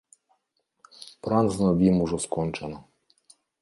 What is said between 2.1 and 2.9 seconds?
скончана.